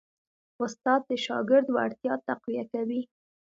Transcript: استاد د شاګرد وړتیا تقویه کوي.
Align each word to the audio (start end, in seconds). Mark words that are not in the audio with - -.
استاد 0.63 1.01
د 1.09 1.11
شاګرد 1.25 1.67
وړتیا 1.75 2.13
تقویه 2.27 2.63
کوي. 2.73 3.01